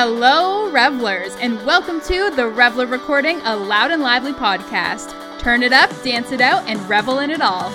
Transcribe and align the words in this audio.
Hello, 0.00 0.70
revelers, 0.70 1.34
and 1.40 1.60
welcome 1.66 2.00
to 2.02 2.30
the 2.30 2.46
Reveller 2.46 2.86
Recording, 2.86 3.40
a 3.40 3.56
loud 3.56 3.90
and 3.90 4.00
lively 4.00 4.32
podcast. 4.32 5.12
Turn 5.40 5.64
it 5.64 5.72
up, 5.72 5.90
dance 6.04 6.30
it 6.30 6.40
out, 6.40 6.62
and 6.68 6.88
revel 6.88 7.18
in 7.18 7.32
it 7.32 7.40
all. 7.40 7.72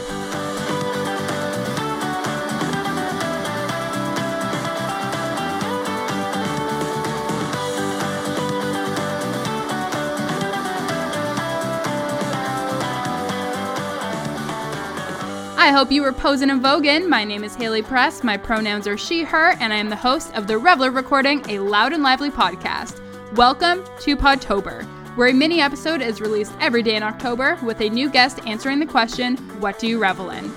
I 15.64 15.72
hope 15.72 15.94
you 15.94 16.02
were 16.02 16.12
posing 16.12 16.50
and 16.50 16.62
voguing. 16.62 17.08
My 17.08 17.24
name 17.24 17.46
is 17.46 17.56
Haley 17.56 17.82
Press. 17.82 18.22
My 18.22 18.36
pronouns 18.36 18.86
are 18.86 18.98
she, 18.98 19.24
her, 19.24 19.52
and 19.62 19.72
I 19.72 19.78
am 19.78 19.88
the 19.88 19.96
host 19.96 20.34
of 20.34 20.46
the 20.46 20.58
Reveller 20.58 20.92
Recording, 20.92 21.42
a 21.50 21.60
loud 21.60 21.94
and 21.94 22.04
lively 22.04 22.30
podcast. 22.30 23.00
Welcome 23.38 23.82
to 24.02 24.18
Podtober, 24.18 24.84
where 25.16 25.30
a 25.30 25.34
mini 25.34 25.62
episode 25.62 26.02
is 26.02 26.20
released 26.20 26.52
every 26.60 26.84
day 26.84 26.98
in 26.98 27.02
October 27.02 27.58
with 27.64 27.80
a 27.80 27.88
new 27.88 28.10
guest 28.10 28.46
answering 28.46 28.78
the 28.78 28.86
question, 28.86 29.38
What 29.62 29.80
do 29.80 29.88
you 29.88 30.00
revel 30.00 30.32
in? 30.32 30.52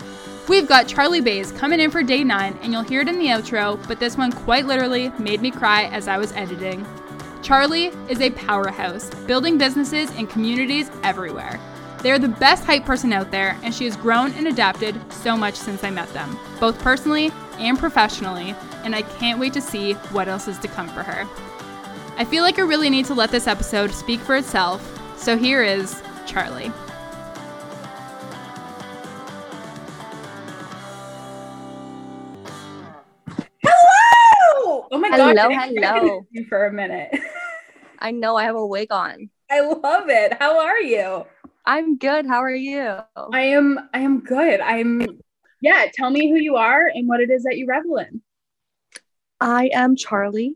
We've 0.48 0.66
got 0.66 0.88
Charlie 0.88 1.20
Baze 1.20 1.52
coming 1.52 1.78
in 1.78 1.92
for 1.92 2.02
day 2.02 2.24
nine, 2.24 2.58
and 2.60 2.72
you'll 2.72 2.82
hear 2.82 3.02
it 3.02 3.08
in 3.08 3.20
the 3.20 3.26
outro, 3.26 3.78
but 3.86 4.00
this 4.00 4.16
one 4.16 4.32
quite 4.32 4.66
literally 4.66 5.10
made 5.20 5.40
me 5.40 5.52
cry 5.52 5.84
as 5.84 6.08
I 6.08 6.18
was 6.18 6.32
editing. 6.32 6.84
Charlie 7.42 7.92
is 8.08 8.20
a 8.20 8.30
powerhouse, 8.30 9.08
building 9.26 9.56
businesses 9.56 10.10
and 10.16 10.28
communities 10.28 10.90
everywhere. 11.04 11.60
They 12.02 12.12
are 12.12 12.18
the 12.18 12.28
best 12.28 12.64
hype 12.64 12.84
person 12.84 13.12
out 13.12 13.30
there, 13.30 13.58
and 13.62 13.74
she 13.74 13.84
has 13.86 13.96
grown 13.96 14.32
and 14.32 14.46
adapted 14.46 15.00
so 15.12 15.36
much 15.36 15.54
since 15.54 15.82
I 15.82 15.90
met 15.90 16.12
them, 16.12 16.38
both 16.60 16.78
personally 16.80 17.32
and 17.58 17.78
professionally, 17.78 18.54
and 18.84 18.94
I 18.94 19.02
can't 19.02 19.40
wait 19.40 19.52
to 19.54 19.60
see 19.60 19.94
what 20.12 20.28
else 20.28 20.46
is 20.46 20.58
to 20.60 20.68
come 20.68 20.88
for 20.88 21.02
her. 21.02 21.26
I 22.18 22.24
feel 22.24 22.42
like 22.42 22.58
I 22.58 22.62
really 22.62 22.90
need 22.90 23.06
to 23.06 23.14
let 23.14 23.30
this 23.30 23.46
episode 23.46 23.90
speak 23.90 24.20
for 24.20 24.36
itself, 24.36 24.82
so 25.18 25.36
here 25.36 25.62
is 25.62 26.02
Charlie. 26.26 26.70
Hello! 33.62 34.86
Oh 34.90 34.98
my 34.98 35.08
Hello, 35.08 35.32
god, 35.34 35.48
hello. 35.74 36.26
you 36.30 36.44
for 36.46 36.66
a 36.66 36.72
minute. 36.72 37.18
I 37.98 38.10
know 38.10 38.36
I 38.36 38.44
have 38.44 38.56
a 38.56 38.66
wig 38.66 38.92
on. 38.92 39.30
I 39.50 39.60
love 39.60 40.08
it. 40.08 40.34
How 40.38 40.60
are 40.60 40.80
you? 40.80 41.24
I'm 41.66 41.98
good. 41.98 42.26
How 42.26 42.42
are 42.42 42.54
you? 42.54 42.98
I 43.16 43.42
am 43.42 43.78
I 43.92 43.98
am 43.98 44.20
good. 44.20 44.60
I'm 44.60 45.20
yeah, 45.60 45.86
tell 45.92 46.10
me 46.10 46.30
who 46.30 46.36
you 46.36 46.56
are 46.56 46.86
and 46.86 47.08
what 47.08 47.20
it 47.20 47.30
is 47.30 47.42
that 47.42 47.56
you 47.56 47.66
revel 47.66 47.96
in. 47.96 48.22
I 49.40 49.70
am 49.72 49.96
Charlie. 49.96 50.54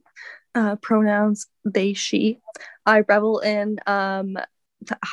Uh, 0.55 0.77
pronouns 0.77 1.47
they, 1.64 1.94
she. 1.94 2.38
I 2.86 3.00
revel 3.00 3.41
in 3.41 3.78
um, 3.86 4.36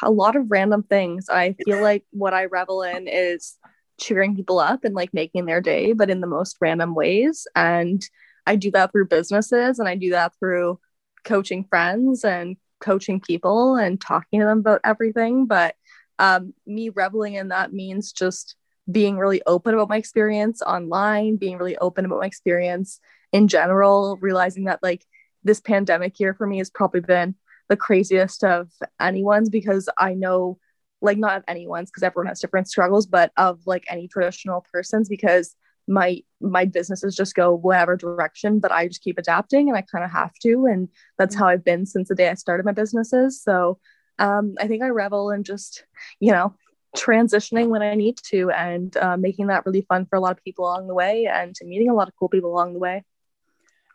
a 0.03 0.11
lot 0.11 0.35
of 0.35 0.51
random 0.51 0.83
things. 0.83 1.29
I 1.29 1.55
feel 1.65 1.81
like 1.81 2.03
what 2.11 2.33
I 2.33 2.45
revel 2.45 2.83
in 2.83 3.07
is 3.07 3.55
cheering 3.99 4.35
people 4.35 4.59
up 4.59 4.83
and 4.83 4.95
like 4.95 5.13
making 5.13 5.45
their 5.45 5.61
day, 5.61 5.93
but 5.93 6.09
in 6.09 6.21
the 6.21 6.27
most 6.27 6.57
random 6.61 6.95
ways. 6.95 7.47
And 7.55 8.07
I 8.45 8.55
do 8.55 8.71
that 8.71 8.91
through 8.91 9.07
businesses 9.07 9.79
and 9.79 9.87
I 9.87 9.95
do 9.95 10.11
that 10.11 10.33
through 10.39 10.79
coaching 11.23 11.65
friends 11.65 12.23
and 12.23 12.55
coaching 12.79 13.19
people 13.19 13.75
and 13.75 13.99
talking 13.99 14.39
to 14.39 14.45
them 14.45 14.59
about 14.59 14.81
everything. 14.83 15.45
But 15.45 15.75
um, 16.19 16.53
me 16.65 16.89
reveling 16.89 17.35
in 17.35 17.49
that 17.49 17.73
means 17.73 18.11
just 18.11 18.55
being 18.89 19.17
really 19.17 19.41
open 19.45 19.73
about 19.73 19.89
my 19.89 19.97
experience 19.97 20.61
online, 20.61 21.35
being 21.35 21.57
really 21.57 21.77
open 21.77 22.05
about 22.05 22.19
my 22.19 22.25
experience 22.25 22.99
in 23.33 23.47
general, 23.47 24.17
realizing 24.21 24.65
that 24.65 24.81
like 24.81 25.05
this 25.43 25.59
pandemic 25.59 26.19
year 26.19 26.33
for 26.33 26.47
me 26.47 26.57
has 26.59 26.69
probably 26.69 27.01
been 27.01 27.35
the 27.69 27.77
craziest 27.77 28.43
of 28.43 28.69
anyone's 28.99 29.49
because 29.49 29.89
I 29.97 30.13
know 30.13 30.57
like 31.01 31.17
not 31.17 31.37
of 31.37 31.43
anyone's 31.47 31.91
because 31.91 32.03
everyone 32.03 32.27
has 32.27 32.39
different 32.39 32.69
struggles, 32.69 33.05
but 33.05 33.31
of 33.37 33.59
like 33.65 33.85
any 33.89 34.07
traditional 34.07 34.65
person's 34.73 35.09
because 35.09 35.55
my 35.87 36.21
my 36.41 36.65
businesses 36.65 37.15
just 37.15 37.35
go 37.35 37.55
whatever 37.55 37.95
direction, 37.95 38.59
but 38.59 38.71
I 38.71 38.87
just 38.87 39.01
keep 39.01 39.17
adapting 39.17 39.69
and 39.69 39.77
I 39.77 39.81
kind 39.81 40.03
of 40.03 40.11
have 40.11 40.33
to. 40.43 40.65
And 40.65 40.89
that's 41.17 41.35
how 41.35 41.47
I've 41.47 41.63
been 41.63 41.85
since 41.85 42.09
the 42.09 42.15
day 42.15 42.29
I 42.29 42.33
started 42.33 42.65
my 42.65 42.73
businesses. 42.73 43.41
So 43.41 43.79
um, 44.19 44.55
I 44.59 44.67
think 44.67 44.83
I 44.83 44.89
revel 44.89 45.31
in 45.31 45.43
just, 45.43 45.85
you 46.19 46.31
know, 46.31 46.55
transitioning 46.95 47.67
when 47.67 47.81
I 47.81 47.95
need 47.95 48.17
to 48.29 48.49
and 48.51 48.95
uh, 48.97 49.17
making 49.17 49.47
that 49.47 49.65
really 49.65 49.81
fun 49.81 50.05
for 50.05 50.15
a 50.15 50.19
lot 50.19 50.31
of 50.31 50.43
people 50.43 50.65
along 50.65 50.87
the 50.87 50.95
way 50.95 51.27
and 51.27 51.55
meeting 51.63 51.89
a 51.89 51.93
lot 51.93 52.07
of 52.07 52.15
cool 52.17 52.29
people 52.29 52.51
along 52.51 52.73
the 52.73 52.79
way. 52.79 53.03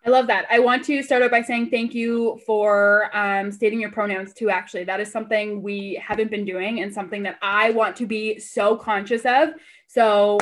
I 0.05 0.11
love 0.11 0.27
that. 0.27 0.47
I 0.51 0.59
want 0.59 0.85
to 0.87 1.01
start 1.03 1.23
out 1.23 1.31
by 1.31 1.43
saying 1.43 1.71
thank 1.71 1.95
you 1.95 2.41
for 2.45 3.15
um, 3.17 3.53
stating 3.53 3.81
your 3.81 3.93
pronouns 3.93 4.33
too. 4.33 4.51
Actually, 4.51 4.85
that 4.85 4.99
is 4.99 5.13
something 5.13 5.63
we 5.63 6.01
haven't 6.05 6.31
been 6.31 6.45
doing 6.45 6.81
and 6.81 6.93
something 6.93 7.23
that 7.23 7.39
I 7.41 7.71
want 7.71 7.95
to 7.97 8.07
be 8.07 8.41
so 8.41 8.77
conscious 8.77 9.25
of. 9.25 9.51
So 9.87 10.39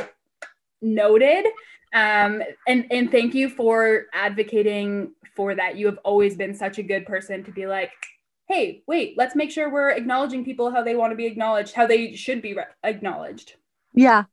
noted. 0.81 1.45
Um, 1.93 2.43
and 2.67 2.87
and 2.91 3.11
thank 3.11 3.35
you 3.35 3.51
for 3.51 4.07
advocating 4.15 5.13
for 5.37 5.55
that. 5.55 5.77
You 5.77 5.87
have 5.87 5.99
always 6.05 6.37
been 6.37 6.55
such 6.55 6.79
a 6.79 6.83
good 6.83 7.05
person 7.05 7.45
to 7.45 7.53
be 7.53 7.67
like, 7.67 7.93
hey, 8.51 8.83
wait, 8.89 9.15
let's 9.17 9.37
make 9.37 9.51
sure 9.51 9.71
we're 9.71 9.91
acknowledging 9.91 10.45
people 10.45 10.73
how 10.73 10.83
they 10.83 10.97
want 10.97 11.13
to 11.13 11.17
be 11.17 11.27
acknowledged, 11.27 11.73
how 11.73 11.87
they 11.87 12.17
should 12.17 12.43
be 12.43 12.53
re- 12.53 12.65
acknowledged. 12.83 13.55
Yeah. 13.95 14.25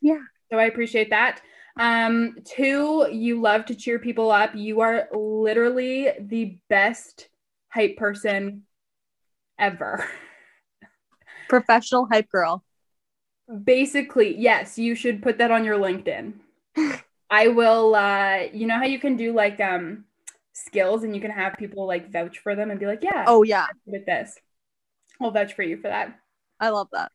Yeah. 0.00 0.20
So 0.50 0.58
I 0.58 0.66
appreciate 0.66 1.10
that. 1.10 1.40
Um, 1.76 2.36
two, 2.44 3.08
you 3.10 3.40
love 3.40 3.66
to 3.66 3.74
cheer 3.74 3.98
people 3.98 4.30
up. 4.30 4.54
You 4.54 4.80
are 4.80 5.08
literally 5.12 6.10
the 6.20 6.58
best 6.70 7.28
hype 7.68 7.96
person 7.96 8.62
ever. 9.58 10.08
Professional 11.48 12.06
hype 12.06 12.30
girl. 12.30 12.64
Basically, 13.64 14.36
yes, 14.38 14.78
you 14.78 14.94
should 14.94 15.22
put 15.22 15.38
that 15.38 15.50
on 15.50 15.64
your 15.64 15.78
LinkedIn. 15.78 16.34
I 17.30 17.48
will 17.48 17.96
uh 17.96 18.44
you 18.52 18.68
know 18.68 18.76
how 18.76 18.84
you 18.84 19.00
can 19.00 19.16
do 19.16 19.32
like 19.32 19.60
um 19.60 20.04
skills 20.56 21.04
and 21.04 21.14
you 21.14 21.20
can 21.20 21.30
have 21.30 21.54
people 21.58 21.86
like 21.86 22.10
vouch 22.10 22.38
for 22.38 22.54
them 22.54 22.70
and 22.70 22.80
be 22.80 22.86
like, 22.86 23.02
yeah, 23.02 23.24
Oh 23.26 23.42
yeah. 23.42 23.66
with 23.84 24.06
this. 24.06 24.38
I'll 25.20 25.30
vouch 25.30 25.54
for 25.54 25.62
you 25.62 25.76
for 25.76 25.88
that. 25.88 26.18
I 26.58 26.70
love 26.70 26.88
that. 26.92 27.12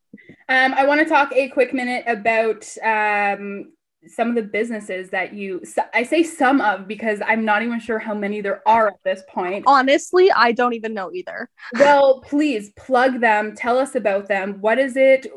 Um, 0.50 0.74
I 0.76 0.86
want 0.86 1.00
to 1.02 1.06
talk 1.06 1.32
a 1.34 1.50
quick 1.50 1.74
minute 1.74 2.04
about 2.06 2.68
um, 2.84 3.72
some 4.08 4.30
of 4.30 4.36
the 4.36 4.44
businesses 4.44 5.10
that 5.10 5.34
you, 5.34 5.62
I 5.94 6.04
say 6.04 6.22
some 6.24 6.62
of 6.62 6.88
because 6.88 7.20
I'm 7.26 7.44
not 7.46 7.64
even 7.64 7.80
sure 7.80 7.98
how 8.00 8.14
many 8.14 8.42
there 8.42 8.62
are 8.68 8.88
at 8.88 9.00
this 9.04 9.24
point. 9.30 9.64
Honestly, 9.68 10.32
I 10.32 10.52
don't 10.52 10.74
even 10.74 10.94
know 10.94 11.12
either. 11.12 11.50
Well, 11.80 12.22
please 12.22 12.72
plug 12.78 13.20
them, 13.20 13.56
tell 13.56 13.78
us 13.80 13.96
about 13.96 14.28
them. 14.28 14.58
What 14.62 14.78
is 14.78 14.96
it 14.96 15.28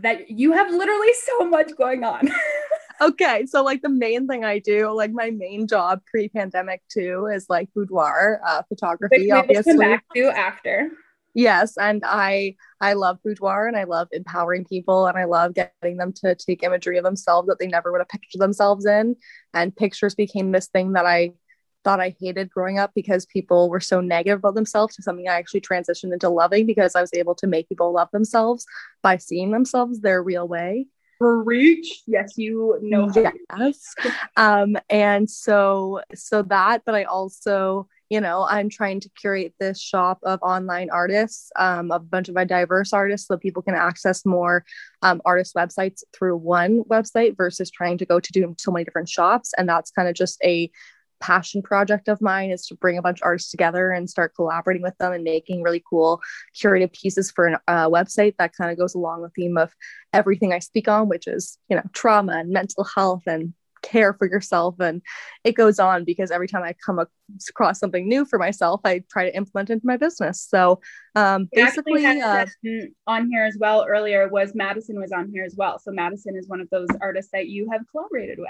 that 0.00 0.30
you 0.30 0.52
have 0.52 0.70
literally 0.70 1.12
so 1.26 1.44
much 1.46 1.72
going 1.76 2.04
on? 2.04 2.30
Okay, 3.02 3.46
so 3.46 3.62
like 3.62 3.80
the 3.80 3.88
main 3.88 4.26
thing 4.26 4.44
I 4.44 4.58
do, 4.58 4.90
like 4.90 5.10
my 5.12 5.30
main 5.30 5.66
job 5.66 6.02
pre-pandemic 6.06 6.82
too, 6.90 7.28
is 7.32 7.46
like 7.48 7.72
boudoir 7.74 8.40
uh, 8.46 8.62
photography. 8.68 9.22
Which 9.22 9.30
obviously, 9.30 9.72
come 9.72 9.78
back 9.78 10.04
to 10.14 10.28
after. 10.28 10.90
yes, 11.34 11.78
and 11.78 12.02
I 12.04 12.56
I 12.80 12.92
love 12.92 13.18
boudoir 13.24 13.68
and 13.68 13.76
I 13.76 13.84
love 13.84 14.08
empowering 14.12 14.66
people 14.66 15.06
and 15.06 15.16
I 15.16 15.24
love 15.24 15.54
getting 15.54 15.96
them 15.96 16.12
to 16.24 16.34
take 16.34 16.62
imagery 16.62 16.98
of 16.98 17.04
themselves 17.04 17.48
that 17.48 17.58
they 17.58 17.68
never 17.68 17.90
would 17.90 18.02
have 18.02 18.08
pictured 18.08 18.40
themselves 18.40 18.84
in. 18.84 19.16
And 19.54 19.74
pictures 19.74 20.14
became 20.14 20.52
this 20.52 20.66
thing 20.66 20.92
that 20.92 21.06
I 21.06 21.32
thought 21.84 22.00
I 22.00 22.14
hated 22.20 22.50
growing 22.50 22.78
up 22.78 22.92
because 22.94 23.24
people 23.24 23.70
were 23.70 23.80
so 23.80 24.02
negative 24.02 24.40
about 24.40 24.54
themselves 24.54 24.94
to 24.96 25.02
something 25.02 25.26
I 25.26 25.38
actually 25.38 25.62
transitioned 25.62 26.12
into 26.12 26.28
loving 26.28 26.66
because 26.66 26.94
I 26.94 27.00
was 27.00 27.14
able 27.14 27.34
to 27.36 27.46
make 27.46 27.70
people 27.70 27.92
love 27.92 28.08
themselves 28.12 28.66
by 29.02 29.16
seeing 29.16 29.50
themselves 29.50 30.00
their 30.00 30.22
real 30.22 30.46
way. 30.46 30.86
Reach. 31.20 32.02
Yes, 32.06 32.34
you 32.36 32.78
know. 32.80 33.12
yes 33.14 33.94
um 34.36 34.76
and 34.88 35.28
so 35.28 36.00
so 36.14 36.42
that 36.42 36.82
but 36.86 36.94
i 36.94 37.04
also 37.04 37.86
you 38.08 38.20
know 38.20 38.46
i'm 38.48 38.70
trying 38.70 39.00
to 39.00 39.10
curate 39.10 39.54
this 39.60 39.78
shop 39.78 40.18
of 40.22 40.40
online 40.42 40.88
artists 40.90 41.50
um 41.56 41.90
a 41.90 41.98
bunch 41.98 42.28
of 42.30 42.34
my 42.34 42.44
diverse 42.44 42.92
artists 42.94 43.28
so 43.28 43.36
people 43.36 43.60
can 43.60 43.74
access 43.74 44.24
more 44.24 44.64
um, 45.02 45.20
artist 45.26 45.54
websites 45.54 46.02
through 46.14 46.36
one 46.36 46.82
website 46.84 47.36
versus 47.36 47.70
trying 47.70 47.98
to 47.98 48.06
go 48.06 48.18
to 48.18 48.32
do 48.32 48.54
so 48.58 48.70
many 48.70 48.84
different 48.84 49.08
shops 49.08 49.52
and 49.58 49.68
that's 49.68 49.90
kind 49.90 50.08
of 50.08 50.14
just 50.14 50.38
a 50.42 50.70
passion 51.20 51.62
project 51.62 52.08
of 52.08 52.20
mine 52.20 52.50
is 52.50 52.66
to 52.66 52.74
bring 52.74 52.98
a 52.98 53.02
bunch 53.02 53.20
of 53.20 53.26
artists 53.26 53.50
together 53.50 53.92
and 53.92 54.10
start 54.10 54.34
collaborating 54.34 54.82
with 54.82 54.96
them 54.98 55.12
and 55.12 55.24
making 55.24 55.62
really 55.62 55.82
cool 55.88 56.20
curated 56.56 56.92
pieces 56.92 57.30
for 57.30 57.48
a 57.48 57.60
uh, 57.68 57.88
website 57.88 58.34
that 58.38 58.54
kind 58.54 58.70
of 58.70 58.78
goes 58.78 58.94
along 58.94 59.22
the 59.22 59.30
theme 59.30 59.56
of 59.56 59.72
everything 60.12 60.52
I 60.52 60.58
speak 60.58 60.88
on, 60.88 61.08
which 61.08 61.26
is, 61.26 61.58
you 61.68 61.76
know, 61.76 61.82
trauma 61.92 62.38
and 62.38 62.50
mental 62.50 62.84
health 62.84 63.22
and 63.26 63.54
care 63.82 64.12
for 64.14 64.26
yourself. 64.26 64.76
And 64.80 65.02
it 65.44 65.52
goes 65.52 65.78
on 65.78 66.04
because 66.04 66.30
every 66.30 66.48
time 66.48 66.62
I 66.62 66.74
come 66.84 66.98
across 67.48 67.78
something 67.78 68.08
new 68.08 68.24
for 68.24 68.38
myself, 68.38 68.80
I 68.84 69.02
try 69.10 69.24
to 69.24 69.36
implement 69.36 69.70
into 69.70 69.86
my 69.86 69.96
business. 69.96 70.46
So 70.48 70.80
um, 71.14 71.48
basically, 71.52 72.04
uh, 72.06 72.46
on 73.06 73.28
here 73.30 73.44
as 73.44 73.56
well 73.58 73.86
earlier 73.88 74.28
was 74.28 74.52
Madison 74.54 75.00
was 75.00 75.12
on 75.12 75.30
here 75.32 75.44
as 75.44 75.54
well. 75.56 75.78
So 75.78 75.90
Madison 75.92 76.36
is 76.36 76.48
one 76.48 76.60
of 76.60 76.68
those 76.70 76.88
artists 77.00 77.30
that 77.32 77.48
you 77.48 77.68
have 77.70 77.82
collaborated 77.90 78.38
with. 78.38 78.48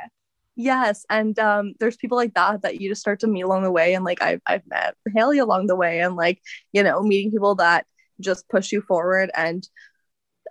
Yes, 0.57 1.07
and 1.09 1.39
um, 1.39 1.75
there's 1.81 1.97
people 1.97 2.19
like 2.19 2.35
that 2.35 2.63
that 2.63 2.81
you 2.81 2.91
just 2.91 3.01
start 3.01 3.21
to 3.21 3.27
meet 3.27 3.43
along 3.43 3.63
the 3.63 3.71
way, 3.71 3.95
and 3.95 4.05
like 4.05 4.23
I've 4.23 4.43
I've 4.47 4.67
met 4.67 4.95
Haley 5.15 5.39
along 5.39 5.69
the 5.69 5.77
way, 5.77 6.01
and 6.01 6.17
like 6.17 6.41
you 6.73 6.83
know 6.83 7.03
meeting 7.03 7.31
people 7.31 7.55
that 7.57 7.87
just 8.21 8.49
push 8.49 8.71
you 8.73 8.83
forward 8.83 9.31
and 9.35 9.67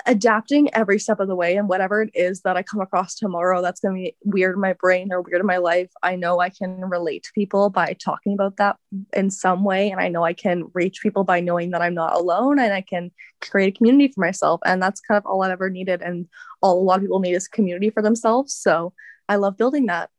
adapting 0.05 0.73
every 0.73 0.99
step 0.99 1.19
of 1.19 1.27
the 1.27 1.35
way 1.35 1.57
and 1.57 1.67
whatever 1.67 2.01
it 2.01 2.09
is 2.13 2.41
that 2.41 2.55
I 2.57 2.63
come 2.63 2.81
across 2.81 3.15
tomorrow 3.15 3.61
that's 3.61 3.81
going 3.81 3.95
to 3.95 4.01
be 4.01 4.15
weird 4.23 4.55
in 4.55 4.61
my 4.61 4.73
brain 4.73 5.11
or 5.11 5.21
weird 5.21 5.41
in 5.41 5.45
my 5.45 5.57
life, 5.57 5.91
I 6.01 6.15
know 6.15 6.39
I 6.39 6.49
can 6.49 6.81
relate 6.81 7.23
to 7.23 7.31
people 7.33 7.69
by 7.69 7.95
talking 8.03 8.33
about 8.33 8.57
that 8.57 8.77
in 9.13 9.29
some 9.29 9.63
way. 9.63 9.91
And 9.91 9.99
I 9.99 10.07
know 10.07 10.23
I 10.23 10.33
can 10.33 10.65
reach 10.73 11.01
people 11.01 11.23
by 11.23 11.41
knowing 11.41 11.71
that 11.71 11.81
I'm 11.81 11.93
not 11.93 12.15
alone 12.15 12.59
and 12.59 12.73
I 12.73 12.81
can 12.81 13.11
create 13.41 13.75
a 13.75 13.77
community 13.77 14.11
for 14.13 14.21
myself. 14.21 14.61
And 14.65 14.81
that's 14.81 15.01
kind 15.01 15.17
of 15.17 15.25
all 15.25 15.43
I've 15.43 15.51
ever 15.51 15.69
needed. 15.69 16.01
And 16.01 16.27
all 16.61 16.79
a 16.79 16.81
lot 16.81 16.97
of 16.97 17.01
people 17.01 17.19
need 17.19 17.33
is 17.33 17.47
community 17.47 17.89
for 17.89 18.01
themselves. 18.01 18.53
So 18.53 18.93
I 19.29 19.35
love 19.35 19.55
building 19.55 19.85
that. 19.85 20.09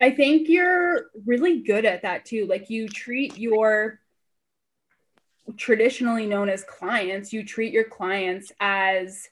I 0.00 0.10
think 0.10 0.48
you're 0.48 1.06
really 1.24 1.60
good 1.60 1.84
at 1.84 2.02
that 2.02 2.24
too. 2.24 2.46
Like 2.46 2.70
you 2.70 2.88
treat 2.88 3.38
your 3.38 4.00
traditionally 5.56 6.26
known 6.26 6.48
as 6.48 6.64
clients, 6.64 7.32
you 7.32 7.44
treat 7.44 7.72
your 7.72 7.84
clients 7.84 8.50
as 8.58 9.28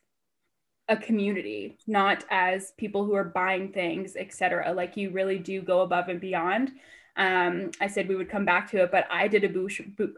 a 0.88 0.96
community, 0.96 1.78
not 1.86 2.24
as 2.30 2.72
people 2.76 3.04
who 3.04 3.14
are 3.14 3.24
buying 3.24 3.72
things, 3.72 4.14
etc. 4.16 4.72
Like 4.74 4.96
you 4.96 5.10
really 5.10 5.38
do 5.38 5.62
go 5.62 5.80
above 5.80 6.08
and 6.08 6.20
beyond. 6.20 6.72
Um, 7.16 7.70
I 7.80 7.86
said 7.88 8.08
we 8.08 8.16
would 8.16 8.30
come 8.30 8.44
back 8.44 8.70
to 8.70 8.82
it, 8.82 8.92
but 8.92 9.06
I 9.10 9.28
did 9.28 9.44
a 9.44 9.48
bouche, 9.48 9.80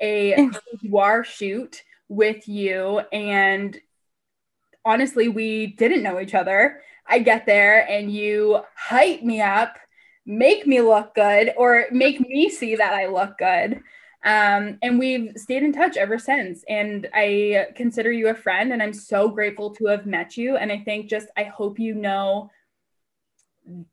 a 0.00 0.50
boudoir 0.82 1.24
shoot 1.24 1.82
with 2.08 2.46
you, 2.46 3.00
and 3.12 3.78
honestly, 4.84 5.28
we 5.28 5.68
didn't 5.68 6.02
know 6.02 6.20
each 6.20 6.34
other. 6.34 6.82
I 7.06 7.18
get 7.18 7.46
there 7.46 7.88
and 7.88 8.12
you 8.12 8.60
hype 8.76 9.22
me 9.22 9.40
up, 9.40 9.76
make 10.24 10.66
me 10.66 10.80
look 10.80 11.14
good, 11.14 11.52
or 11.56 11.86
make 11.90 12.20
me 12.20 12.48
see 12.48 12.76
that 12.76 12.94
I 12.94 13.06
look 13.06 13.38
good. 13.38 13.80
Um, 14.24 14.78
and 14.82 14.98
we've 14.98 15.32
stayed 15.36 15.64
in 15.64 15.72
touch 15.72 15.96
ever 15.96 16.18
since. 16.18 16.64
And 16.68 17.08
I 17.12 17.66
consider 17.74 18.12
you 18.12 18.28
a 18.28 18.34
friend, 18.34 18.72
and 18.72 18.82
I'm 18.82 18.92
so 18.92 19.28
grateful 19.28 19.70
to 19.76 19.86
have 19.86 20.06
met 20.06 20.36
you. 20.36 20.56
And 20.56 20.70
I 20.70 20.78
think 20.78 21.10
just, 21.10 21.28
I 21.36 21.44
hope 21.44 21.78
you 21.78 21.94
know 21.94 22.50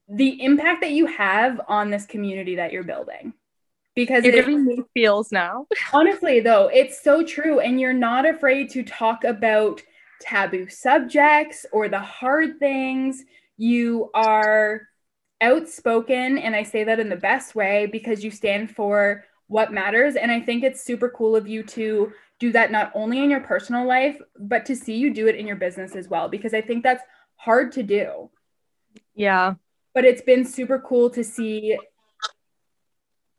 the 0.07 0.43
impact 0.43 0.81
that 0.81 0.91
you 0.91 1.05
have 1.05 1.61
on 1.67 1.89
this 1.89 2.05
community 2.05 2.55
that 2.55 2.71
you're 2.71 2.83
building. 2.83 3.33
Because 3.95 4.23
you're 4.23 4.33
giving 4.33 4.65
me 4.65 4.81
feels 4.93 5.31
now. 5.31 5.65
honestly, 5.93 6.39
though, 6.39 6.67
it's 6.67 7.03
so 7.03 7.23
true. 7.23 7.59
And 7.59 7.81
you're 7.81 7.91
not 7.91 8.27
afraid 8.27 8.69
to 8.71 8.83
talk 8.83 9.23
about 9.23 9.81
taboo 10.21 10.69
subjects 10.69 11.65
or 11.71 11.89
the 11.89 11.99
hard 11.99 12.59
things. 12.59 13.23
You 13.57 14.09
are 14.13 14.87
outspoken. 15.41 16.37
And 16.37 16.55
I 16.55 16.63
say 16.63 16.83
that 16.83 16.99
in 16.99 17.09
the 17.09 17.15
best 17.15 17.55
way 17.55 17.85
because 17.85 18.23
you 18.23 18.31
stand 18.31 18.75
for 18.75 19.25
what 19.47 19.73
matters. 19.73 20.15
And 20.15 20.31
I 20.31 20.39
think 20.41 20.63
it's 20.63 20.83
super 20.83 21.09
cool 21.09 21.35
of 21.35 21.47
you 21.47 21.63
to 21.63 22.11
do 22.39 22.51
that 22.53 22.71
not 22.71 22.91
only 22.93 23.23
in 23.23 23.29
your 23.29 23.41
personal 23.41 23.85
life, 23.85 24.17
but 24.37 24.65
to 24.65 24.75
see 24.75 24.95
you 24.95 25.13
do 25.13 25.27
it 25.27 25.35
in 25.35 25.45
your 25.45 25.57
business 25.57 25.95
as 25.95 26.07
well, 26.07 26.29
because 26.29 26.53
I 26.53 26.61
think 26.61 26.83
that's 26.83 27.03
hard 27.35 27.71
to 27.73 27.83
do. 27.83 28.29
Yeah. 29.15 29.55
But 29.93 30.05
it's 30.05 30.21
been 30.21 30.45
super 30.45 30.79
cool 30.79 31.09
to 31.09 31.23
see 31.23 31.77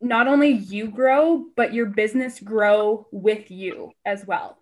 not 0.02 0.26
only 0.26 0.50
you 0.50 0.88
grow, 0.88 1.46
but 1.56 1.72
your 1.72 1.86
business 1.86 2.40
grow 2.40 3.06
with 3.10 3.50
you 3.50 3.92
as 4.04 4.26
well. 4.26 4.59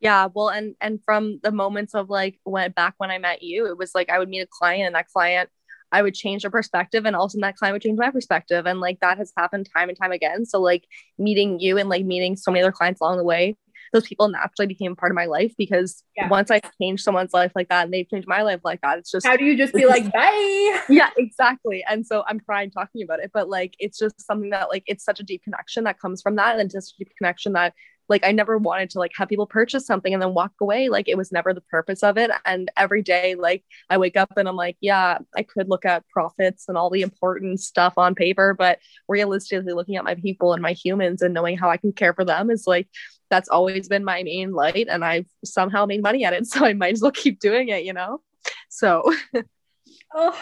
Yeah, 0.00 0.28
well, 0.34 0.48
and 0.48 0.74
and 0.80 0.98
from 1.04 1.40
the 1.42 1.52
moments 1.52 1.94
of 1.94 2.08
like 2.08 2.40
when 2.44 2.72
back 2.72 2.94
when 2.98 3.10
I 3.10 3.18
met 3.18 3.42
you, 3.42 3.66
it 3.66 3.76
was 3.76 3.94
like 3.94 4.08
I 4.08 4.18
would 4.18 4.28
meet 4.28 4.40
a 4.40 4.48
client 4.50 4.86
and 4.86 4.94
that 4.94 5.08
client 5.08 5.50
I 5.92 6.02
would 6.02 6.14
change 6.14 6.42
their 6.42 6.50
perspective 6.50 7.04
and 7.04 7.16
also 7.16 7.38
that 7.40 7.56
client 7.56 7.74
would 7.74 7.82
change 7.82 7.98
my 7.98 8.10
perspective. 8.10 8.66
And 8.66 8.80
like 8.80 9.00
that 9.00 9.18
has 9.18 9.32
happened 9.36 9.68
time 9.74 9.88
and 9.88 9.98
time 9.98 10.12
again. 10.12 10.46
So 10.46 10.60
like 10.60 10.84
meeting 11.18 11.58
you 11.60 11.78
and 11.78 11.88
like 11.88 12.04
meeting 12.04 12.36
so 12.36 12.50
many 12.50 12.62
other 12.62 12.72
clients 12.72 13.00
along 13.00 13.18
the 13.18 13.24
way, 13.24 13.56
those 13.92 14.06
people 14.06 14.28
naturally 14.28 14.68
became 14.68 14.94
part 14.94 15.10
of 15.10 15.16
my 15.16 15.26
life 15.26 15.52
because 15.58 16.04
yeah. 16.16 16.28
once 16.28 16.50
I 16.50 16.60
changed 16.80 17.02
someone's 17.02 17.34
life 17.34 17.52
like 17.56 17.68
that 17.70 17.84
and 17.84 17.92
they've 17.92 18.08
changed 18.08 18.28
my 18.28 18.42
life 18.42 18.60
like 18.64 18.80
that, 18.82 18.98
it's 18.98 19.10
just 19.10 19.26
how 19.26 19.36
do 19.36 19.44
you 19.44 19.56
just 19.56 19.74
be 19.74 19.86
like 19.86 20.12
bye? 20.12 20.80
Yeah, 20.88 21.10
exactly. 21.16 21.84
And 21.88 22.06
so 22.06 22.22
I'm 22.26 22.38
crying 22.38 22.70
talking 22.70 23.02
about 23.02 23.20
it, 23.20 23.32
but 23.34 23.48
like 23.48 23.74
it's 23.78 23.98
just 23.98 24.24
something 24.24 24.50
that 24.50 24.68
like 24.68 24.84
it's 24.86 25.04
such 25.04 25.18
a 25.18 25.24
deep 25.24 25.42
connection 25.42 25.84
that 25.84 25.98
comes 25.98 26.22
from 26.22 26.36
that, 26.36 26.60
and 26.60 26.70
just 26.70 26.94
a 26.94 26.98
deep 26.98 27.12
connection 27.18 27.54
that 27.54 27.74
like 28.10 28.26
I 28.26 28.32
never 28.32 28.58
wanted 28.58 28.90
to 28.90 28.98
like 28.98 29.12
have 29.16 29.28
people 29.28 29.46
purchase 29.46 29.86
something 29.86 30.12
and 30.12 30.20
then 30.20 30.34
walk 30.34 30.52
away. 30.60 30.88
Like 30.88 31.08
it 31.08 31.16
was 31.16 31.30
never 31.30 31.54
the 31.54 31.60
purpose 31.62 32.02
of 32.02 32.18
it. 32.18 32.30
And 32.44 32.70
every 32.76 33.02
day, 33.02 33.36
like 33.36 33.64
I 33.88 33.98
wake 33.98 34.16
up 34.16 34.32
and 34.36 34.48
I'm 34.48 34.56
like, 34.56 34.76
yeah, 34.80 35.18
I 35.36 35.44
could 35.44 35.68
look 35.68 35.84
at 35.84 36.06
profits 36.08 36.68
and 36.68 36.76
all 36.76 36.90
the 36.90 37.02
important 37.02 37.60
stuff 37.60 37.94
on 37.96 38.16
paper, 38.16 38.52
but 38.52 38.80
realistically 39.08 39.72
looking 39.72 39.94
at 39.96 40.04
my 40.04 40.16
people 40.16 40.52
and 40.52 40.60
my 40.60 40.72
humans 40.72 41.22
and 41.22 41.32
knowing 41.32 41.56
how 41.56 41.70
I 41.70 41.76
can 41.76 41.92
care 41.92 42.12
for 42.12 42.24
them 42.24 42.50
is 42.50 42.66
like 42.66 42.88
that's 43.30 43.48
always 43.48 43.88
been 43.88 44.04
my 44.04 44.24
main 44.24 44.52
light. 44.52 44.88
And 44.90 45.04
I've 45.04 45.26
somehow 45.44 45.86
made 45.86 46.02
money 46.02 46.24
at 46.24 46.34
it. 46.34 46.46
So 46.50 46.66
I 46.66 46.72
might 46.72 46.94
as 46.94 47.02
well 47.02 47.12
keep 47.12 47.38
doing 47.38 47.68
it, 47.68 47.84
you 47.84 47.92
know? 47.92 48.20
So 48.68 49.10
oh 50.14 50.36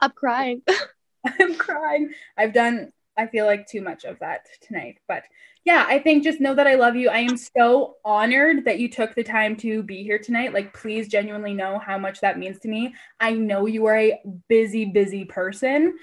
I'm 0.00 0.10
crying. 0.12 0.62
I'm 1.26 1.54
crying. 1.54 2.12
I've 2.38 2.54
done 2.54 2.92
I 3.16 3.26
feel 3.26 3.46
like 3.46 3.66
too 3.66 3.80
much 3.80 4.04
of 4.04 4.18
that 4.20 4.46
tonight, 4.60 4.98
but 5.06 5.24
yeah, 5.64 5.86
I 5.88 5.98
think 5.98 6.24
just 6.24 6.40
know 6.40 6.54
that 6.54 6.66
I 6.66 6.74
love 6.74 6.94
you. 6.94 7.08
I 7.08 7.20
am 7.20 7.38
so 7.38 7.96
honored 8.04 8.66
that 8.66 8.78
you 8.78 8.88
took 8.88 9.14
the 9.14 9.24
time 9.24 9.56
to 9.56 9.82
be 9.82 10.02
here 10.02 10.18
tonight. 10.18 10.52
Like, 10.52 10.74
please 10.74 11.08
genuinely 11.08 11.54
know 11.54 11.78
how 11.78 11.96
much 11.96 12.20
that 12.20 12.38
means 12.38 12.58
to 12.60 12.68
me. 12.68 12.94
I 13.18 13.32
know 13.32 13.64
you 13.64 13.86
are 13.86 13.96
a 13.96 14.20
busy, 14.48 14.84
busy 14.84 15.24
person. 15.24 15.96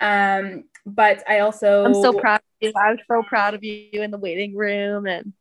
Um, 0.00 0.64
but 0.86 1.24
I 1.28 1.40
also 1.40 1.84
I'm 1.84 1.94
so 1.94 2.12
proud 2.12 2.36
of 2.36 2.42
you. 2.60 2.72
I 2.76 2.92
was 2.92 3.00
so 3.10 3.22
proud 3.28 3.54
of 3.54 3.64
you 3.64 4.02
in 4.02 4.12
the 4.12 4.18
waiting 4.18 4.54
room 4.54 5.06
and 5.06 5.32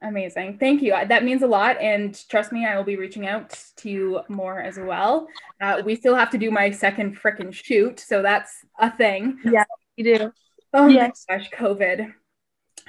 amazing. 0.00 0.58
Thank 0.58 0.82
you. 0.82 0.92
That 0.92 1.24
means 1.24 1.42
a 1.42 1.48
lot. 1.48 1.80
And 1.80 2.16
trust 2.28 2.52
me, 2.52 2.64
I 2.64 2.76
will 2.76 2.84
be 2.84 2.96
reaching 2.96 3.26
out 3.26 3.58
to 3.78 3.90
you 3.90 4.20
more 4.28 4.60
as 4.60 4.78
well. 4.78 5.26
Uh, 5.60 5.82
we 5.84 5.96
still 5.96 6.14
have 6.14 6.30
to 6.30 6.38
do 6.38 6.52
my 6.52 6.70
second 6.70 7.18
freaking 7.18 7.52
shoot, 7.52 7.98
so 7.98 8.22
that's 8.22 8.64
a 8.78 8.90
thing. 8.90 9.38
Yeah, 9.44 9.64
you 9.96 10.16
do. 10.16 10.32
Oh 10.76 10.88
yes. 10.88 11.24
my 11.28 11.38
gosh, 11.38 11.50
COVID. 11.50 12.12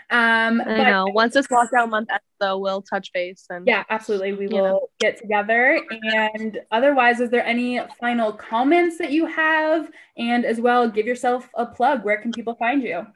Um, 0.10 0.62
I 0.62 0.84
know. 0.84 1.06
Once 1.08 1.34
this 1.34 1.48
lockdown 1.48 1.90
month 1.90 2.10
ends, 2.12 2.24
though, 2.40 2.58
we'll 2.58 2.82
touch 2.82 3.12
base 3.14 3.46
and 3.50 3.66
yeah, 3.66 3.84
absolutely, 3.90 4.34
we 4.34 4.48
will 4.48 4.64
know. 4.64 4.88
get 5.00 5.18
together. 5.18 5.82
And 6.04 6.60
otherwise, 6.72 7.22
is 7.22 7.30
there 7.30 7.46
any 7.46 7.80
final 8.00 8.34
comments 8.34 8.98
that 8.98 9.12
you 9.12 9.26
have? 9.26 9.90
And 10.18 10.46
as 10.46 10.60
well, 10.60 10.90
give 10.90 11.06
yourself 11.06 11.50
a 11.56 11.66
plug. 11.66 12.04
Where 12.04 12.22
can 12.22 12.32
people 12.32 12.56
find 12.56 12.84
you? 12.84 13.08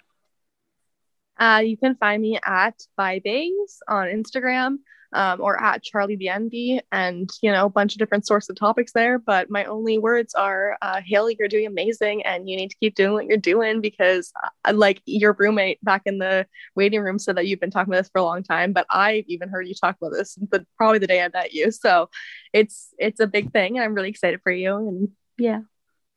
Uh, 1.37 1.61
you 1.65 1.77
can 1.77 1.95
find 1.95 2.21
me 2.21 2.39
at 2.45 2.75
Vibes 2.97 3.77
on 3.87 4.07
Instagram 4.07 4.77
um, 5.13 5.41
or 5.41 5.61
at 5.61 5.83
Charlie 5.83 6.17
BNB, 6.17 6.81
and 6.91 7.29
you 7.41 7.51
know, 7.51 7.65
a 7.65 7.69
bunch 7.69 7.93
of 7.93 7.99
different 7.99 8.25
sorts 8.25 8.49
of 8.49 8.55
topics 8.55 8.91
there. 8.93 9.19
But 9.19 9.49
my 9.49 9.65
only 9.65 9.97
words 9.97 10.33
are, 10.33 10.77
uh, 10.81 11.01
Haley, 11.05 11.35
you're 11.37 11.47
doing 11.47 11.67
amazing, 11.67 12.25
and 12.25 12.49
you 12.49 12.55
need 12.55 12.69
to 12.69 12.77
keep 12.77 12.95
doing 12.95 13.13
what 13.13 13.25
you're 13.25 13.37
doing 13.37 13.81
because, 13.81 14.31
uh, 14.65 14.73
like 14.73 15.01
your 15.05 15.35
roommate 15.37 15.83
back 15.83 16.03
in 16.05 16.17
the 16.17 16.45
waiting 16.75 17.01
room 17.01 17.19
said 17.19 17.37
that 17.37 17.47
you've 17.47 17.59
been 17.59 17.71
talking 17.71 17.91
about 17.93 18.01
this 18.01 18.09
for 18.09 18.19
a 18.19 18.23
long 18.23 18.43
time, 18.43 18.73
but 18.73 18.85
I've 18.89 19.25
even 19.27 19.49
heard 19.49 19.67
you 19.67 19.75
talk 19.75 19.97
about 20.01 20.13
this, 20.13 20.37
but 20.37 20.65
probably 20.77 20.99
the 20.99 21.07
day 21.07 21.21
I 21.23 21.29
met 21.29 21.53
you. 21.53 21.71
So 21.71 22.09
it's 22.53 22.93
it's 22.97 23.19
a 23.19 23.27
big 23.27 23.51
thing, 23.51 23.77
and 23.77 23.83
I'm 23.83 23.93
really 23.93 24.09
excited 24.09 24.41
for 24.43 24.51
you. 24.51 24.75
And 24.75 25.09
yeah. 25.37 25.61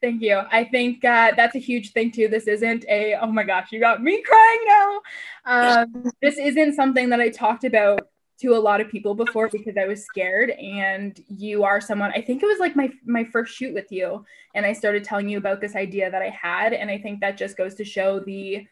Thank 0.04 0.20
you. 0.20 0.38
I 0.52 0.64
think 0.64 1.02
uh, 1.02 1.32
that's 1.34 1.54
a 1.54 1.58
huge 1.58 1.92
thing 1.92 2.10
too. 2.10 2.28
This 2.28 2.46
isn't 2.46 2.84
a 2.90 3.16
oh 3.22 3.32
my 3.32 3.42
gosh, 3.42 3.72
you 3.72 3.80
got 3.80 4.02
me 4.02 4.20
crying 4.20 4.60
now. 4.66 5.00
Um, 5.46 6.12
this 6.20 6.36
isn't 6.36 6.74
something 6.74 7.08
that 7.08 7.20
I 7.20 7.30
talked 7.30 7.64
about 7.64 8.08
to 8.40 8.54
a 8.54 8.58
lot 8.58 8.80
of 8.80 8.88
people 8.88 9.14
before 9.14 9.48
because 9.48 9.76
I 9.76 9.86
was 9.86 10.04
scared 10.04 10.50
and 10.50 11.18
you 11.28 11.64
are 11.64 11.80
someone 11.80 12.12
I 12.12 12.20
think 12.20 12.42
it 12.42 12.46
was 12.46 12.58
like 12.58 12.76
my 12.76 12.90
my 13.04 13.24
first 13.24 13.54
shoot 13.54 13.74
with 13.74 13.90
you 13.90 14.24
and 14.54 14.66
I 14.66 14.72
started 14.72 15.04
telling 15.04 15.28
you 15.28 15.38
about 15.38 15.60
this 15.60 15.76
idea 15.76 16.10
that 16.10 16.22
I 16.22 16.30
had 16.30 16.72
and 16.72 16.90
I 16.90 16.98
think 16.98 17.20
that 17.20 17.36
just 17.36 17.56
goes 17.56 17.74
to 17.76 17.84
show 17.84 18.20
the 18.20 18.66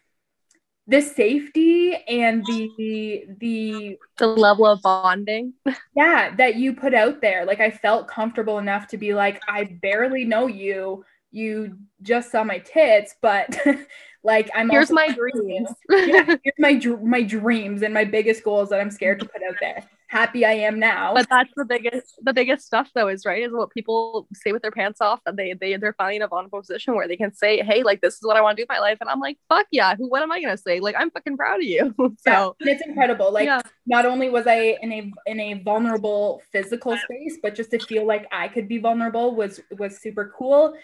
the 0.87 1.01
safety 1.01 1.95
and 2.07 2.45
the 2.45 3.25
the 3.39 3.97
the 4.17 4.27
level 4.27 4.65
of 4.65 4.81
bonding. 4.81 5.53
Yeah 5.95 6.35
that 6.35 6.55
you 6.55 6.73
put 6.73 6.93
out 6.93 7.21
there. 7.21 7.45
Like 7.45 7.59
I 7.59 7.69
felt 7.69 8.07
comfortable 8.07 8.57
enough 8.57 8.87
to 8.87 8.97
be 8.97 9.13
like 9.13 9.41
I 9.47 9.65
barely 9.81 10.25
know 10.25 10.47
you 10.47 11.05
you 11.33 11.77
just 12.01 12.31
saw 12.31 12.43
my 12.43 12.59
tits 12.59 13.15
but 13.21 13.57
Like 14.23 14.49
I'm 14.55 14.69
here's 14.69 14.91
my 14.91 15.09
dreams. 15.09 15.69
yeah, 15.89 16.23
here's 16.43 16.57
my 16.57 16.79
my 17.03 17.23
dreams 17.23 17.81
and 17.81 17.93
my 17.93 18.05
biggest 18.05 18.43
goals 18.43 18.69
that 18.69 18.79
I'm 18.79 18.89
scared 18.89 19.19
to 19.19 19.25
put 19.25 19.43
out 19.43 19.55
there. 19.59 19.83
Happy 20.13 20.45
I 20.45 20.51
am 20.51 20.79
now. 20.79 21.13
But 21.15 21.27
that's 21.29 21.51
the 21.55 21.65
biggest 21.65 22.19
the 22.21 22.33
biggest 22.33 22.65
stuff 22.65 22.89
though 22.93 23.07
is 23.07 23.25
right 23.25 23.43
is 23.43 23.51
what 23.51 23.71
people 23.71 24.27
say 24.33 24.51
with 24.51 24.61
their 24.61 24.71
pants 24.71 25.01
off 25.01 25.19
that 25.25 25.35
they 25.35 25.53
they 25.53 25.75
they're 25.77 25.95
finally 25.97 26.17
in 26.17 26.21
a 26.21 26.27
vulnerable 26.27 26.61
position 26.61 26.95
where 26.95 27.07
they 27.07 27.17
can 27.17 27.33
say, 27.33 27.61
Hey, 27.63 27.81
like 27.83 28.01
this 28.01 28.13
is 28.13 28.21
what 28.21 28.37
I 28.37 28.41
want 28.41 28.55
to 28.55 28.61
do 28.61 28.63
with 28.63 28.69
my 28.69 28.79
life. 28.79 28.99
And 29.01 29.09
I'm 29.09 29.19
like, 29.19 29.37
fuck 29.49 29.65
yeah, 29.71 29.95
who 29.95 30.07
what 30.07 30.21
am 30.21 30.31
I 30.31 30.39
gonna 30.39 30.57
say? 30.57 30.79
Like 30.79 30.95
I'm 30.97 31.09
fucking 31.09 31.35
proud 31.35 31.57
of 31.57 31.63
you. 31.63 31.93
so 31.97 32.55
yeah, 32.59 32.73
it's 32.73 32.85
incredible. 32.85 33.33
Like 33.33 33.45
yeah. 33.45 33.61
not 33.87 34.05
only 34.05 34.29
was 34.29 34.45
I 34.45 34.77
in 34.81 34.91
a 34.93 35.11
in 35.25 35.39
a 35.39 35.53
vulnerable 35.55 36.41
physical 36.51 36.95
space, 36.95 37.39
but 37.41 37.55
just 37.55 37.71
to 37.71 37.79
feel 37.79 38.05
like 38.05 38.27
I 38.31 38.47
could 38.47 38.67
be 38.67 38.77
vulnerable 38.77 39.35
was 39.35 39.59
was 39.79 39.99
super 39.99 40.31
cool. 40.37 40.75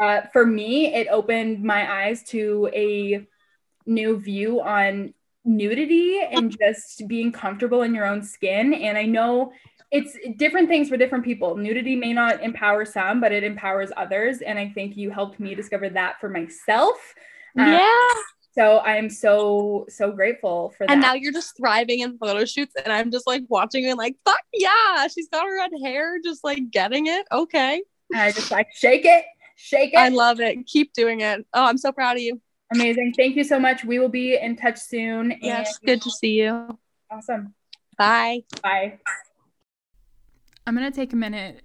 Uh, 0.00 0.22
for 0.32 0.44
me, 0.44 0.92
it 0.94 1.08
opened 1.10 1.62
my 1.62 2.04
eyes 2.04 2.22
to 2.24 2.68
a 2.74 3.26
new 3.86 4.18
view 4.18 4.60
on 4.60 5.14
nudity 5.44 6.20
and 6.22 6.56
just 6.58 7.06
being 7.06 7.30
comfortable 7.32 7.82
in 7.82 7.94
your 7.94 8.06
own 8.06 8.22
skin. 8.22 8.74
And 8.74 8.96
I 8.96 9.04
know 9.04 9.52
it's 9.90 10.16
different 10.36 10.68
things 10.68 10.88
for 10.88 10.96
different 10.96 11.24
people. 11.24 11.56
Nudity 11.56 11.96
may 11.96 12.12
not 12.12 12.42
empower 12.42 12.84
some, 12.84 13.20
but 13.20 13.32
it 13.32 13.44
empowers 13.44 13.90
others. 13.96 14.40
And 14.40 14.58
I 14.58 14.68
think 14.70 14.96
you 14.96 15.10
helped 15.10 15.38
me 15.38 15.54
discover 15.54 15.88
that 15.90 16.18
for 16.20 16.28
myself. 16.28 16.96
Um, 17.58 17.72
yeah. 17.72 18.08
So 18.54 18.76
I 18.78 18.96
am 18.96 19.10
so 19.10 19.84
so 19.88 20.12
grateful 20.12 20.72
for 20.78 20.86
that. 20.86 20.92
And 20.92 21.00
now 21.00 21.14
you're 21.14 21.32
just 21.32 21.56
thriving 21.56 22.00
in 22.00 22.16
photo 22.18 22.44
shoots, 22.44 22.72
and 22.82 22.92
I'm 22.92 23.10
just 23.10 23.26
like 23.26 23.42
watching 23.48 23.84
and 23.86 23.98
like, 23.98 24.16
fuck 24.24 24.40
yeah, 24.52 25.08
she's 25.08 25.28
got 25.28 25.44
her 25.44 25.56
red 25.56 25.72
hair, 25.82 26.18
just 26.24 26.44
like 26.44 26.70
getting 26.70 27.08
it. 27.08 27.26
Okay. 27.32 27.82
And 28.12 28.20
I 28.20 28.30
just 28.30 28.52
like 28.52 28.68
shake 28.72 29.04
it, 29.04 29.24
shake 29.56 29.92
it. 29.92 29.98
I 29.98 30.08
love 30.08 30.40
it. 30.40 30.66
Keep 30.66 30.92
doing 30.92 31.20
it. 31.20 31.44
Oh, 31.52 31.64
I'm 31.64 31.78
so 31.78 31.90
proud 31.90 32.16
of 32.16 32.22
you. 32.22 32.40
Amazing. 32.74 33.14
Thank 33.16 33.36
you 33.36 33.44
so 33.44 33.60
much. 33.60 33.84
We 33.84 33.98
will 33.98 34.08
be 34.08 34.36
in 34.36 34.56
touch 34.56 34.78
soon. 34.78 35.34
Yes, 35.40 35.78
good 35.78 36.02
to 36.02 36.10
see 36.10 36.40
you. 36.40 36.78
Awesome. 37.10 37.54
Bye. 37.96 38.42
Bye. 38.62 38.98
I'm 40.66 40.76
going 40.76 40.90
to 40.90 40.94
take 40.94 41.12
a 41.12 41.16
minute 41.16 41.62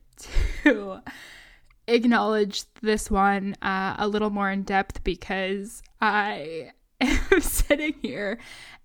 to 0.64 1.02
acknowledge 1.88 2.64
this 2.82 3.10
one 3.10 3.56
uh, 3.62 3.96
a 3.98 4.08
little 4.08 4.30
more 4.30 4.52
in 4.52 4.64
depth 4.64 5.04
because 5.04 5.82
I 6.00 6.72
am 7.02 7.42
sitting 7.42 7.96
here 8.02 8.38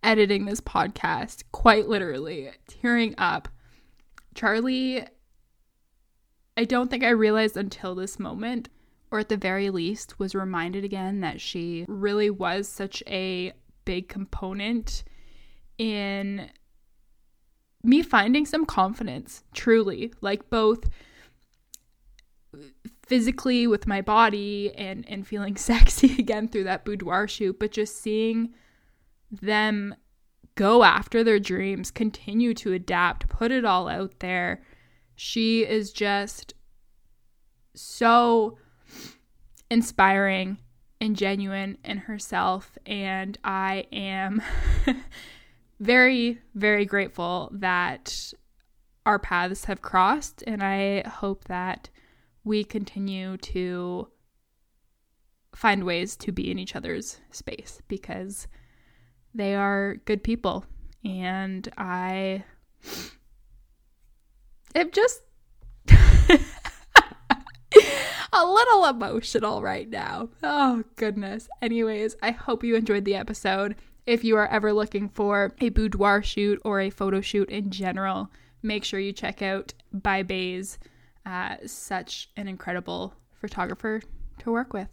editing 0.03 0.47
this 0.47 0.61
podcast, 0.61 1.45
quite 1.53 1.89
literally 1.89 2.51
tearing 2.69 3.15
up. 3.19 3.49
Charlie, 4.35 5.05
I 6.57 6.65
don't 6.65 6.91
think 6.91 7.05
I 7.05 7.11
realized 7.11 7.57
until 7.57 7.95
this 7.95 8.19
moment 8.19 8.69
or 9.15 9.21
at 9.21 9.29
the 9.29 9.37
very 9.37 9.71
least 9.71 10.19
was 10.19 10.35
reminded 10.35 10.83
again 10.83 11.21
that 11.21 11.41
she 11.41 11.85
really 11.87 12.31
was 12.31 12.67
such 12.67 13.01
a 13.07 13.53
big 13.85 14.09
component 14.09 15.05
in 15.79 16.51
me 17.85 18.03
finding 18.03 18.45
some 18.45 18.67
confidence, 18.67 19.45
truly, 19.55 20.13
like 20.21 20.51
both 20.51 20.89
physically 23.07 23.69
with 23.69 23.87
my 23.87 24.01
body 24.01 24.75
and 24.75 25.09
and 25.09 25.29
feeling 25.29 25.57
sexy 25.71 26.17
again 26.19 26.49
through 26.49 26.65
that 26.65 26.85
boudoir 26.85 27.29
shoot, 27.29 27.57
but 27.61 27.71
just 27.71 28.03
seeing 28.03 28.53
them 29.31 29.95
go 30.57 30.83
after 30.83 31.23
their 31.23 31.39
dreams, 31.39 31.93
continue 31.93 32.53
to 32.53 32.73
adapt, 32.73 33.29
put 33.29 33.53
it 33.53 33.65
all 33.65 33.87
out 33.87 34.19
there. 34.19 34.65
She 35.15 35.65
is 35.65 35.93
just 35.93 36.53
so 37.77 38.59
inspiring 39.75 40.57
and 41.01 41.17
genuine 41.17 41.77
in 41.85 41.99
herself. 41.99 42.79
And 42.87 43.37
I 43.43 43.87
am 43.93 44.41
very, 45.81 46.39
very 46.55 46.85
grateful 46.85 47.51
that 47.55 48.33
our 49.05 49.19
paths 49.19 49.65
have 49.65 49.83
crossed. 49.83 50.45
And 50.47 50.63
I 50.63 51.03
hope 51.09 51.47
that 51.47 51.91
we 52.45 52.63
continue 52.63 53.37
to 53.39 54.07
find 55.57 55.83
ways 55.83 56.15
to 56.19 56.31
be 56.31 56.53
in 56.53 56.59
each 56.61 56.77
other's 56.77 57.19
space 57.33 57.83
because 57.89 58.47
they 59.35 59.57
are 59.57 59.97
good 60.05 60.23
people. 60.23 60.67
And 61.05 61.69
I 61.77 62.45
am 64.77 64.93
just 64.93 65.21
a 68.35 68.45
little 68.47 68.85
emotional 68.87 69.63
right 69.63 69.89
now. 69.89 70.29
Oh, 70.43 70.83
goodness. 70.97 71.49
Anyways, 71.63 72.17
I 72.23 72.33
hope 72.33 72.65
you 72.65 72.75
enjoyed 72.75 73.05
the 73.05 73.15
episode. 73.15 73.77
If 74.07 74.25
you 74.25 74.37
are 74.37 74.49
ever 74.49 74.73
looking 74.73 75.09
for 75.09 75.55
a 75.61 75.69
boudoir 75.71 76.23
shoot 76.23 76.61
or 76.65 76.81
a 76.81 76.91
photo 76.91 77.21
shoot 77.21 77.49
in 77.49 77.71
general, 77.71 78.31
make 78.63 78.85
sure 78.85 79.01
you 79.01 79.13
check 79.13 79.41
out 79.41 79.73
By 79.93 80.23
Baze. 80.23 80.79
Uh, 81.25 81.57
such 81.65 82.29
an 82.37 82.49
incredible 82.49 83.15
photographer 83.33 84.03
to 84.41 84.53
work 84.53 84.73
with. 84.73 84.89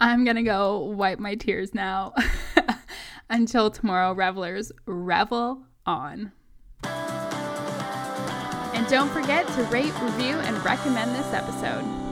I'm 0.00 0.24
gonna 0.24 0.42
go 0.42 0.78
wipe 0.80 1.18
my 1.18 1.36
tears 1.36 1.74
now. 1.74 2.12
Until 3.30 3.70
tomorrow, 3.70 4.12
revelers, 4.12 4.70
revel 4.84 5.62
on. 5.86 6.32
And 8.74 8.86
don't 8.88 9.10
forget 9.10 9.46
to 9.48 9.62
rate, 9.64 9.94
review, 10.02 10.34
and 10.34 10.62
recommend 10.64 11.14
this 11.14 11.32
episode. 11.32 12.05